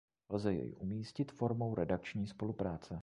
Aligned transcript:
Lze 0.29 0.53
jej 0.53 0.75
umístit 0.79 1.31
formou 1.31 1.75
redakční 1.75 2.27
spolupráce. 2.27 2.99